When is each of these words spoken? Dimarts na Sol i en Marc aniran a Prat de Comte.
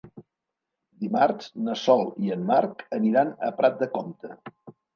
Dimarts 1.03 1.51
na 1.67 1.75
Sol 1.83 2.03
i 2.29 2.35
en 2.37 2.49
Marc 2.49 2.83
aniran 2.99 3.33
a 3.51 3.53
Prat 3.63 3.81
de 3.87 3.93
Comte. 3.97 4.37